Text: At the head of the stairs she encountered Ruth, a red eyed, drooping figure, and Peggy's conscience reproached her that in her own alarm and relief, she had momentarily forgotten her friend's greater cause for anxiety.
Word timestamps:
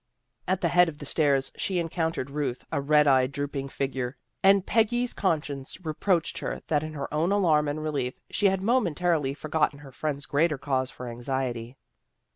At 0.47 0.61
the 0.61 0.69
head 0.69 0.89
of 0.89 0.97
the 0.97 1.05
stairs 1.05 1.51
she 1.57 1.77
encountered 1.77 2.31
Ruth, 2.31 2.65
a 2.71 2.81
red 2.81 3.05
eyed, 3.07 3.31
drooping 3.31 3.69
figure, 3.69 4.17
and 4.41 4.65
Peggy's 4.65 5.13
conscience 5.13 5.77
reproached 5.85 6.39
her 6.39 6.61
that 6.69 6.81
in 6.81 6.93
her 6.95 7.13
own 7.13 7.31
alarm 7.31 7.67
and 7.67 7.83
relief, 7.83 8.19
she 8.31 8.47
had 8.47 8.63
momentarily 8.63 9.35
forgotten 9.35 9.77
her 9.77 9.91
friend's 9.91 10.25
greater 10.25 10.57
cause 10.57 10.89
for 10.89 11.07
anxiety. 11.07 11.77